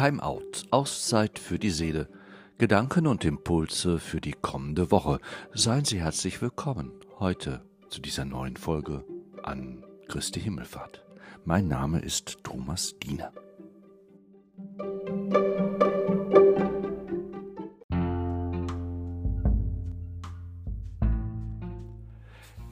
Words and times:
Time 0.00 0.22
Out, 0.22 0.64
Auszeit 0.70 1.38
für 1.38 1.58
die 1.58 1.68
Seele, 1.68 2.08
Gedanken 2.56 3.06
und 3.06 3.22
Impulse 3.26 3.98
für 3.98 4.22
die 4.22 4.32
kommende 4.32 4.90
Woche. 4.90 5.20
Seien 5.52 5.84
Sie 5.84 6.00
herzlich 6.00 6.40
willkommen 6.40 6.90
heute 7.18 7.60
zu 7.90 8.00
dieser 8.00 8.24
neuen 8.24 8.56
Folge 8.56 9.04
an 9.42 9.84
Christi 10.08 10.40
Himmelfahrt. 10.40 11.04
Mein 11.44 11.68
Name 11.68 11.98
ist 11.98 12.38
Thomas 12.44 12.98
Diener. 12.98 13.30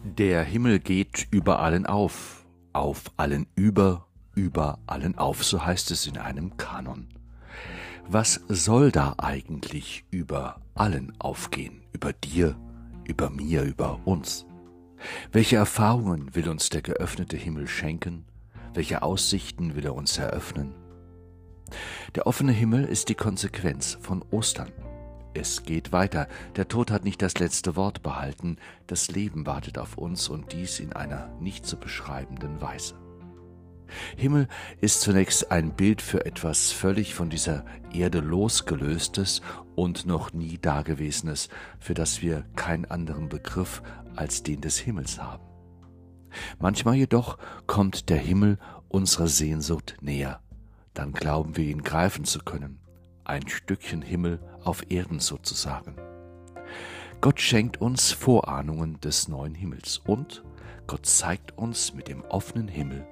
Der 0.03 0.45
Himmel 0.45 0.79
geht 0.79 1.29
über 1.31 1.59
allen 1.59 1.85
auf, 1.85 2.47
auf 2.73 3.13
allen 3.19 3.47
über, 3.55 4.07
über 4.35 4.79
allen 4.87 5.19
auf, 5.19 5.45
so 5.45 5.67
heißt 5.67 5.91
es 5.91 6.07
in 6.07 6.17
einem 6.17 6.57
Kanon. 6.57 7.18
Was 8.11 8.41
soll 8.49 8.91
da 8.91 9.17
eigentlich 9.19 10.07
über 10.11 10.63
allen 10.75 11.13
aufgehen, 11.19 11.83
über 11.93 12.15
dir, 12.15 12.57
über 13.05 13.29
mir, 13.29 13.65
über 13.65 14.01
uns? 14.07 14.47
Welche 15.31 15.57
Erfahrungen 15.57 16.35
will 16.35 16.49
uns 16.49 16.71
der 16.71 16.81
geöffnete 16.81 17.37
Himmel 17.37 17.69
schenken? 17.69 18.25
Welche 18.73 19.03
Aussichten 19.03 19.77
will 19.77 19.85
er 19.85 19.95
uns 19.95 20.17
eröffnen? 20.17 20.75
Der 22.15 22.27
offene 22.27 22.53
Himmel 22.53 22.87
ist 22.87 23.11
die 23.11 23.15
Konsequenz 23.15 23.99
von 24.01 24.25
Ostern. 24.31 24.73
Es 25.35 25.65
geht 25.65 25.93
weiter. 25.93 26.29
Der 26.57 26.67
Tod 26.67 26.91
hat 26.91 27.05
nicht 27.05 27.21
das 27.21 27.39
letzte 27.39 27.77
Wort 27.77 28.03
behalten. 28.03 28.57
Das 28.87 29.09
Leben 29.09 29.45
wartet 29.45 29.77
auf 29.77 29.99
uns 29.99 30.31
und 30.31 30.55
dies 30.55 30.81
in 30.81 30.95
einer 30.95 31.29
nicht 31.41 31.67
zu 31.67 31.77
beschreibenden 31.77 32.63
Weise. 32.63 32.95
Himmel 34.17 34.49
ist 34.81 35.01
zunächst 35.01 35.51
ein 35.51 35.75
Bild 35.75 36.03
für 36.03 36.27
etwas 36.27 36.73
völlig 36.73 37.15
von 37.15 37.31
dieser 37.31 37.65
Erde 37.93 38.21
losgelöstes 38.21 39.41
und 39.75 40.07
noch 40.07 40.33
nie 40.33 40.59
dagewesenes, 40.59 41.49
für 41.79 41.95
das 41.95 42.23
wir 42.23 42.45
keinen 42.57 42.85
anderen 42.87 43.29
Begriff 43.29 43.83
als 44.17 44.43
den 44.43 44.61
des 44.61 44.79
Himmels 44.79 45.21
haben. 45.21 45.45
Manchmal 46.59 46.97
jedoch 46.97 47.39
kommt 47.67 48.09
der 48.09 48.19
Himmel 48.19 48.59
unserer 48.89 49.29
Sehnsucht 49.29 49.97
näher, 50.01 50.41
dann 50.95 51.13
glauben 51.13 51.57
wir 51.57 51.65
ihn 51.65 51.83
greifen 51.83 52.25
zu 52.25 52.41
können, 52.41 52.81
ein 53.25 53.49
Stückchen 53.49 54.03
Himmel 54.03 54.41
auf 54.63 54.91
Erden 54.91 55.21
sozusagen. 55.21 55.97
Gott 57.21 57.41
schenkt 57.41 57.81
uns 57.81 58.13
Vorahnungen 58.13 59.01
des 59.01 59.29
neuen 59.29 59.55
Himmels 59.55 59.99
und 59.99 60.45
Gott 60.87 61.05
zeigt 61.05 61.57
uns 61.59 61.93
mit 61.93 62.09
dem 62.09 62.23
offenen 62.23 62.69
Himmel 62.69 63.07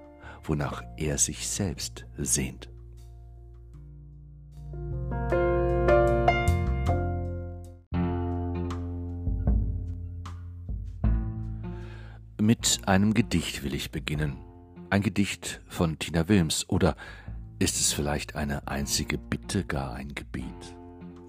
wonach 0.48 0.83
er 0.97 1.19
sich 1.19 1.48
selbst 1.48 2.06
sehnt. 2.16 2.70
Mit 12.41 12.83
einem 12.86 13.12
Gedicht 13.12 13.64
will 13.64 13.75
ich 13.75 13.91
beginnen. 13.91 14.36
Ein 14.91 15.03
Gedicht 15.03 15.62
von 15.66 15.98
Tina 15.98 16.28
Wilms 16.28 16.69
oder 16.69 16.94
ist 17.58 17.81
es 17.81 17.92
vielleicht 17.92 18.36
eine 18.36 18.69
einzige 18.69 19.19
Bitte, 19.19 19.64
gar 19.64 19.94
ein 19.94 20.14
Gebet? 20.14 20.77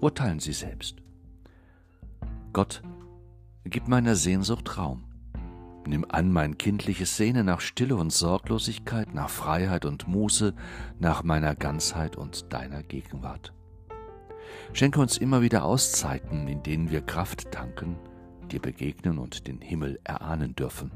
Urteilen 0.00 0.38
Sie 0.38 0.52
selbst. 0.52 1.02
Gott, 2.52 2.82
gib 3.64 3.88
meiner 3.88 4.14
Sehnsucht 4.14 4.78
Raum. 4.78 5.07
Nimm 5.88 6.04
an 6.06 6.30
mein 6.30 6.58
kindliches 6.58 7.16
Sehnen 7.16 7.46
nach 7.46 7.62
Stille 7.62 7.96
und 7.96 8.12
Sorglosigkeit, 8.12 9.14
nach 9.14 9.30
Freiheit 9.30 9.86
und 9.86 10.06
Muße, 10.06 10.52
nach 10.98 11.22
meiner 11.22 11.54
Ganzheit 11.54 12.14
und 12.14 12.52
deiner 12.52 12.82
Gegenwart. 12.82 13.54
Schenke 14.74 15.00
uns 15.00 15.16
immer 15.16 15.40
wieder 15.40 15.64
Auszeiten, 15.64 16.46
in 16.46 16.62
denen 16.62 16.90
wir 16.90 17.00
Kraft 17.00 17.50
tanken, 17.52 17.96
dir 18.52 18.60
begegnen 18.60 19.16
und 19.16 19.46
den 19.46 19.62
Himmel 19.62 19.98
erahnen 20.04 20.54
dürfen. 20.54 20.90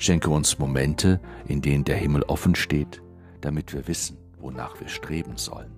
Schenke 0.00 0.30
uns 0.30 0.58
Momente, 0.58 1.20
in 1.46 1.62
denen 1.62 1.84
der 1.84 1.96
Himmel 1.96 2.24
offen 2.24 2.56
steht, 2.56 3.00
damit 3.40 3.72
wir 3.72 3.86
wissen, 3.86 4.18
wonach 4.40 4.80
wir 4.80 4.88
streben 4.88 5.36
sollen. 5.36 5.70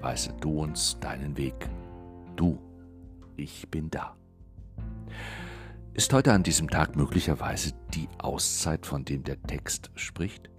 Weise 0.00 0.32
du 0.40 0.60
uns 0.60 0.96
deinen 1.00 1.36
Weg. 1.36 1.68
Du, 2.36 2.56
ich 3.34 3.68
bin 3.68 3.90
da. 3.90 4.14
Ist 5.96 6.12
heute 6.12 6.34
an 6.34 6.42
diesem 6.42 6.68
Tag 6.68 6.94
möglicherweise 6.94 7.72
die 7.94 8.06
Auszeit, 8.18 8.84
von 8.84 9.06
dem 9.06 9.24
der 9.24 9.40
Text 9.40 9.90
spricht? 9.94 10.50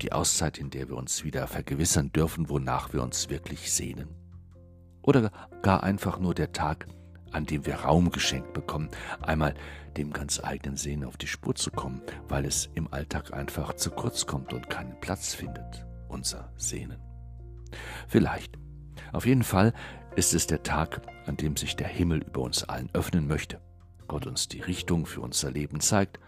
Die 0.00 0.10
Auszeit, 0.10 0.56
in 0.56 0.70
der 0.70 0.88
wir 0.88 0.96
uns 0.96 1.22
wieder 1.22 1.46
vergewissern 1.48 2.10
dürfen, 2.12 2.48
wonach 2.48 2.94
wir 2.94 3.02
uns 3.02 3.28
wirklich 3.28 3.70
sehnen? 3.70 4.08
Oder 5.02 5.32
gar 5.60 5.82
einfach 5.82 6.18
nur 6.18 6.32
der 6.32 6.52
Tag, 6.52 6.86
an 7.30 7.44
dem 7.44 7.66
wir 7.66 7.74
Raum 7.74 8.10
geschenkt 8.10 8.54
bekommen, 8.54 8.88
einmal 9.20 9.52
dem 9.98 10.14
ganz 10.14 10.42
eigenen 10.42 10.78
Sehnen 10.78 11.04
auf 11.04 11.18
die 11.18 11.26
Spur 11.26 11.54
zu 11.54 11.70
kommen, 11.70 12.00
weil 12.30 12.46
es 12.46 12.70
im 12.72 12.90
Alltag 12.90 13.34
einfach 13.34 13.74
zu 13.74 13.90
kurz 13.90 14.24
kommt 14.24 14.54
und 14.54 14.70
keinen 14.70 14.98
Platz 15.00 15.34
findet, 15.34 15.86
unser 16.08 16.54
Sehnen. 16.56 17.02
Vielleicht. 18.08 18.58
Auf 19.12 19.26
jeden 19.26 19.44
Fall 19.44 19.74
ist 20.16 20.32
es 20.32 20.46
der 20.46 20.62
Tag, 20.62 21.02
an 21.26 21.36
dem 21.36 21.58
sich 21.58 21.76
der 21.76 21.88
Himmel 21.88 22.22
über 22.22 22.40
uns 22.40 22.64
allen 22.64 22.88
öffnen 22.94 23.28
möchte 23.28 23.60
Gott 24.10 24.26
uns 24.26 24.48
die 24.48 24.58
Richtung 24.60 25.06
für 25.06 25.20
unser 25.20 25.52
Leben 25.52 25.78
zeigt 25.78 26.18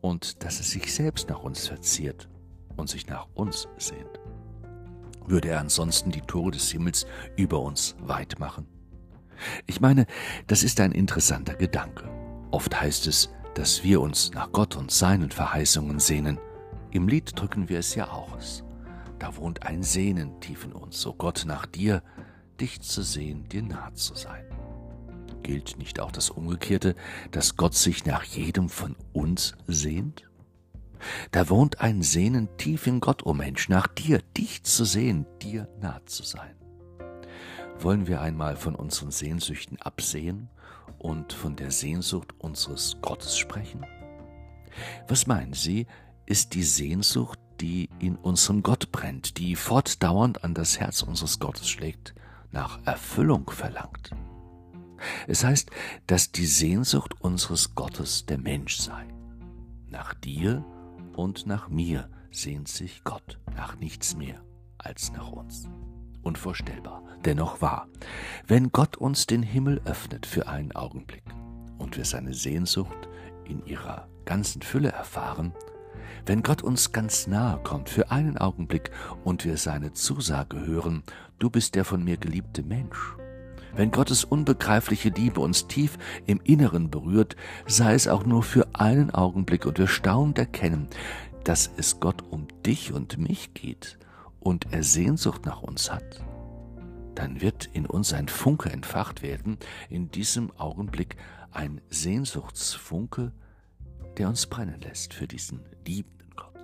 und 0.00 0.44
dass 0.44 0.60
es 0.60 0.70
sich 0.70 0.94
selbst 0.94 1.28
nach 1.28 1.40
uns 1.40 1.66
verzehrt 1.66 2.28
und 2.76 2.88
sich 2.88 3.08
nach 3.08 3.26
uns 3.34 3.66
sehnt. 3.76 4.20
Würde 5.26 5.48
er 5.48 5.58
ansonsten 5.58 6.12
die 6.12 6.20
Tore 6.20 6.52
des 6.52 6.70
Himmels 6.70 7.06
über 7.36 7.58
uns 7.58 7.96
weit 7.98 8.38
machen? 8.38 8.68
Ich 9.66 9.80
meine, 9.80 10.06
das 10.46 10.62
ist 10.62 10.78
ein 10.78 10.92
interessanter 10.92 11.54
Gedanke. 11.54 12.08
Oft 12.52 12.80
heißt 12.80 13.08
es, 13.08 13.30
dass 13.54 13.82
wir 13.82 14.00
uns 14.00 14.30
nach 14.30 14.52
Gott 14.52 14.76
und 14.76 14.92
seinen 14.92 15.32
Verheißungen 15.32 15.98
sehnen. 15.98 16.38
Im 16.92 17.08
Lied 17.08 17.32
drücken 17.34 17.68
wir 17.68 17.80
es 17.80 17.96
ja 17.96 18.10
aus. 18.10 18.62
Da 19.18 19.34
wohnt 19.34 19.64
ein 19.64 19.82
Sehnen 19.82 20.40
tief 20.40 20.64
in 20.66 20.72
uns, 20.72 21.04
o 21.04 21.12
Gott, 21.14 21.42
nach 21.48 21.66
dir, 21.66 22.04
dich 22.60 22.80
zu 22.80 23.02
sehen, 23.02 23.48
dir 23.48 23.62
nah 23.62 23.92
zu 23.92 24.14
sein. 24.14 24.44
Gilt 25.44 25.76
nicht 25.76 26.00
auch 26.00 26.10
das 26.10 26.30
Umgekehrte, 26.30 26.96
dass 27.30 27.56
Gott 27.56 27.74
sich 27.74 28.06
nach 28.06 28.24
jedem 28.24 28.70
von 28.70 28.96
uns 29.12 29.54
sehnt? 29.66 30.24
Da 31.32 31.50
wohnt 31.50 31.82
ein 31.82 32.02
Sehnen 32.02 32.48
tief 32.56 32.86
in 32.86 32.98
Gott, 32.98 33.26
o 33.26 33.30
oh 33.30 33.34
Mensch, 33.34 33.68
nach 33.68 33.86
dir, 33.86 34.20
dich 34.38 34.62
zu 34.64 34.86
sehen, 34.86 35.26
dir 35.42 35.68
nah 35.82 36.00
zu 36.06 36.22
sein. 36.22 36.56
Wollen 37.78 38.06
wir 38.06 38.22
einmal 38.22 38.56
von 38.56 38.74
unseren 38.74 39.10
Sehnsüchten 39.10 39.78
absehen 39.82 40.48
und 40.98 41.34
von 41.34 41.56
der 41.56 41.70
Sehnsucht 41.70 42.32
unseres 42.38 42.96
Gottes 43.02 43.36
sprechen? 43.36 43.84
Was 45.08 45.26
meinen 45.26 45.52
Sie, 45.52 45.86
ist 46.24 46.54
die 46.54 46.62
Sehnsucht, 46.62 47.38
die 47.60 47.90
in 47.98 48.16
unserem 48.16 48.62
Gott 48.62 48.90
brennt, 48.92 49.36
die 49.36 49.56
fortdauernd 49.56 50.42
an 50.42 50.54
das 50.54 50.80
Herz 50.80 51.02
unseres 51.02 51.38
Gottes 51.38 51.68
schlägt, 51.68 52.14
nach 52.50 52.78
Erfüllung 52.86 53.50
verlangt? 53.50 54.03
Es 55.26 55.44
heißt, 55.44 55.70
dass 56.06 56.32
die 56.32 56.46
Sehnsucht 56.46 57.20
unseres 57.20 57.74
Gottes 57.74 58.26
der 58.26 58.38
Mensch 58.38 58.76
sei. 58.76 59.06
Nach 59.88 60.14
dir 60.14 60.64
und 61.16 61.46
nach 61.46 61.68
mir 61.68 62.10
sehnt 62.30 62.68
sich 62.68 63.04
Gott 63.04 63.38
nach 63.56 63.78
nichts 63.78 64.16
mehr 64.16 64.42
als 64.78 65.12
nach 65.12 65.30
uns. 65.30 65.68
Unvorstellbar, 66.22 67.02
dennoch 67.24 67.60
wahr. 67.60 67.88
Wenn 68.46 68.72
Gott 68.72 68.96
uns 68.96 69.26
den 69.26 69.42
Himmel 69.42 69.80
öffnet 69.84 70.26
für 70.26 70.48
einen 70.48 70.72
Augenblick 70.72 71.24
und 71.78 71.96
wir 71.96 72.04
seine 72.04 72.34
Sehnsucht 72.34 73.08
in 73.44 73.64
ihrer 73.66 74.08
ganzen 74.24 74.62
Fülle 74.62 74.90
erfahren, 74.90 75.52
wenn 76.26 76.42
Gott 76.42 76.62
uns 76.62 76.92
ganz 76.92 77.26
nahe 77.26 77.58
kommt 77.62 77.90
für 77.90 78.10
einen 78.10 78.38
Augenblick 78.38 78.90
und 79.24 79.44
wir 79.44 79.58
seine 79.58 79.92
Zusage 79.92 80.64
hören, 80.64 81.02
du 81.38 81.50
bist 81.50 81.74
der 81.74 81.84
von 81.84 82.02
mir 82.02 82.16
geliebte 82.16 82.62
Mensch 82.62 83.16
wenn 83.76 83.90
Gottes 83.90 84.24
unbegreifliche 84.24 85.10
Liebe 85.10 85.40
uns 85.40 85.66
tief 85.66 85.98
im 86.26 86.40
Inneren 86.44 86.90
berührt, 86.90 87.36
sei 87.66 87.94
es 87.94 88.08
auch 88.08 88.24
nur 88.24 88.42
für 88.42 88.68
einen 88.74 89.10
Augenblick 89.10 89.66
und 89.66 89.78
wir 89.78 89.88
staunend 89.88 90.38
erkennen, 90.38 90.88
dass 91.44 91.70
es 91.76 92.00
Gott 92.00 92.22
um 92.30 92.48
dich 92.64 92.92
und 92.92 93.18
mich 93.18 93.54
geht 93.54 93.98
und 94.40 94.72
er 94.72 94.82
Sehnsucht 94.82 95.46
nach 95.46 95.62
uns 95.62 95.92
hat, 95.92 96.22
dann 97.14 97.40
wird 97.40 97.66
in 97.72 97.86
uns 97.86 98.12
ein 98.12 98.28
Funke 98.28 98.70
entfacht 98.70 99.22
werden, 99.22 99.58
in 99.88 100.10
diesem 100.10 100.50
Augenblick 100.58 101.16
ein 101.52 101.80
Sehnsuchtsfunke, 101.88 103.32
der 104.18 104.28
uns 104.28 104.46
brennen 104.46 104.80
lässt 104.80 105.14
für 105.14 105.26
diesen 105.26 105.60
liebenden 105.86 106.30
Gott. 106.36 106.54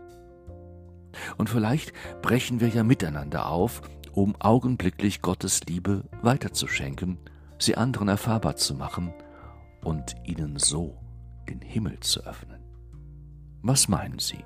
Und 1.37 1.51
vielleicht 1.51 1.93
brechen 2.23 2.61
wir 2.61 2.69
ja 2.69 2.83
miteinander 2.83 3.47
auf 3.49 3.83
um 4.13 4.35
augenblicklich 4.41 5.23
Gottes 5.23 5.65
Liebe 5.67 6.05
weiterzuschenken, 6.23 7.19
sie 7.59 7.77
anderen 7.77 8.09
erfahrbar 8.09 8.57
zu 8.57 8.75
machen 8.75 9.13
und 9.83 10.15
ihnen 10.25 10.59
so 10.59 10.99
den 11.49 11.61
Himmel 11.61 12.01
zu 12.01 12.25
öffnen. 12.25 12.63
Was 13.63 13.89
meinen 13.89 14.19
Sie? 14.19 14.45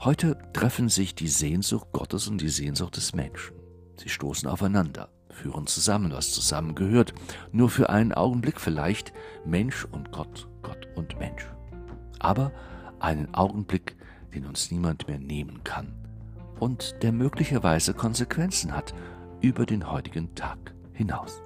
Heute 0.00 0.38
treffen 0.52 0.88
sich 0.88 1.14
die 1.14 1.28
Sehnsucht 1.28 1.88
Gottes 1.92 2.28
und 2.28 2.40
die 2.40 2.48
Sehnsucht 2.48 2.96
des 2.96 3.14
Menschen. 3.14 3.56
Sie 3.96 4.08
stoßen 4.08 4.48
aufeinander, 4.48 5.08
führen 5.30 5.66
zusammen, 5.66 6.12
was 6.12 6.32
zusammengehört, 6.32 7.14
nur 7.52 7.70
für 7.70 7.90
einen 7.90 8.12
Augenblick 8.12 8.60
vielleicht 8.60 9.12
Mensch 9.44 9.84
und 9.86 10.12
Gott, 10.12 10.48
Gott 10.62 10.88
und 10.94 11.18
Mensch. 11.18 11.46
Aber 12.18 12.52
einen 13.00 13.34
Augenblick, 13.34 13.96
den 14.34 14.46
uns 14.46 14.70
niemand 14.70 15.08
mehr 15.08 15.18
nehmen 15.18 15.64
kann 15.64 16.03
und 16.60 17.02
der 17.02 17.12
möglicherweise 17.12 17.94
Konsequenzen 17.94 18.74
hat 18.74 18.94
über 19.40 19.66
den 19.66 19.90
heutigen 19.90 20.34
Tag 20.34 20.74
hinaus. 20.92 21.42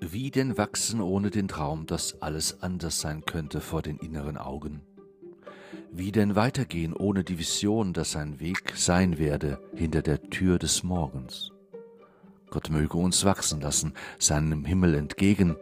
Wie 0.00 0.30
denn 0.30 0.56
wachsen 0.58 1.00
ohne 1.00 1.30
den 1.30 1.48
Traum, 1.48 1.86
dass 1.86 2.20
alles 2.22 2.62
anders 2.62 3.00
sein 3.00 3.24
könnte 3.24 3.60
vor 3.60 3.82
den 3.82 3.96
inneren 3.98 4.36
Augen? 4.36 4.82
Wie 5.92 6.12
denn 6.12 6.36
weitergehen 6.36 6.92
ohne 6.92 7.24
die 7.24 7.38
Vision, 7.38 7.92
dass 7.92 8.16
ein 8.16 8.38
Weg 8.38 8.74
sein 8.76 9.18
werde 9.18 9.58
hinter 9.74 10.02
der 10.02 10.20
Tür 10.20 10.58
des 10.58 10.82
Morgens? 10.82 11.55
Gott 12.50 12.70
möge 12.70 12.96
uns 12.96 13.24
wachsen 13.24 13.60
lassen, 13.60 13.94
seinem 14.18 14.64
Himmel 14.64 14.94
entgegen, 14.94 15.56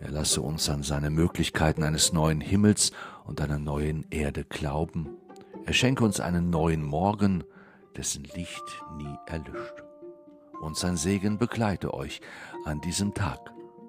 er 0.00 0.10
lasse 0.12 0.40
uns 0.40 0.68
an 0.70 0.84
seine 0.84 1.10
Möglichkeiten 1.10 1.82
eines 1.82 2.12
neuen 2.12 2.40
Himmels 2.40 2.92
und 3.24 3.40
einer 3.40 3.58
neuen 3.58 4.06
Erde 4.10 4.44
glauben. 4.44 5.16
Er 5.66 5.72
schenke 5.72 6.04
uns 6.04 6.20
einen 6.20 6.50
neuen 6.50 6.84
Morgen, 6.84 7.42
dessen 7.96 8.22
Licht 8.22 8.62
nie 8.96 9.16
erlischt. 9.26 9.82
Und 10.60 10.76
sein 10.76 10.96
Segen 10.96 11.38
begleite 11.38 11.94
euch 11.94 12.20
an 12.64 12.80
diesem 12.80 13.12
Tag 13.12 13.40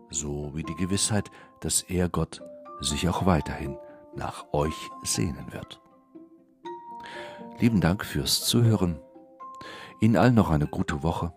so 0.10 0.52
wie 0.54 0.64
die 0.64 0.76
Gewissheit, 0.76 1.30
dass 1.60 1.82
er 1.84 2.10
Gott 2.10 2.42
sich 2.80 3.08
auch 3.10 3.26
weiterhin 3.26 3.78
nach 4.16 4.46
euch 4.54 4.76
sehnen 5.04 5.52
wird. 5.52 5.82
Lieben 7.60 7.82
Dank 7.82 8.06
fürs 8.06 8.46
Zuhören. 8.46 9.00
Ihnen 10.00 10.18
allen 10.18 10.36
noch 10.36 10.50
eine 10.50 10.68
gute 10.68 11.04
Woche. 11.04 11.34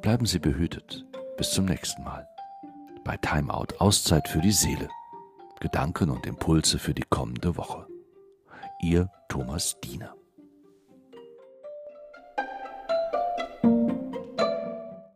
Bleiben 0.00 0.26
Sie 0.26 0.38
behütet. 0.38 1.04
Bis 1.36 1.50
zum 1.50 1.64
nächsten 1.64 2.02
Mal. 2.04 2.26
Bei 3.04 3.16
Timeout 3.16 3.76
Auszeit 3.78 4.28
für 4.28 4.40
die 4.40 4.52
Seele. 4.52 4.88
Gedanken 5.60 6.10
und 6.10 6.26
Impulse 6.26 6.78
für 6.78 6.94
die 6.94 7.04
kommende 7.08 7.56
Woche. 7.56 7.86
Ihr 8.80 9.10
Thomas 9.28 9.78
Diener. 9.80 10.14